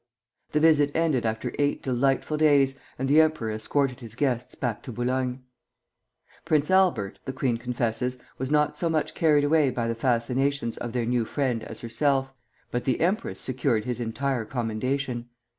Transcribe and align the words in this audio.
The 0.53 0.59
visit 0.59 0.89
ended 0.95 1.27
after 1.27 1.53
eight 1.59 1.83
delightful 1.83 2.35
days, 2.35 2.73
and 2.97 3.07
the 3.07 3.21
emperor 3.21 3.51
escorted 3.51 3.99
his 3.99 4.15
guests 4.15 4.55
back 4.55 4.81
to 4.81 4.91
Boulogne. 4.91 5.43
Prince 6.43 6.71
Albert, 6.71 7.19
the 7.25 7.31
queen 7.31 7.57
confesses, 7.57 8.17
was 8.39 8.49
not 8.49 8.75
so 8.75 8.89
much 8.89 9.13
carried 9.13 9.43
away 9.43 9.69
by 9.69 9.87
the 9.87 9.93
fascinations 9.93 10.75
of 10.77 10.93
their 10.93 11.05
new 11.05 11.23
friend 11.23 11.63
as 11.65 11.81
herself; 11.81 12.33
but 12.71 12.85
the 12.85 12.99
empress 12.99 13.39
secured 13.39 13.85
his 13.85 13.99
entire 13.99 14.43
commendation. 14.43 15.29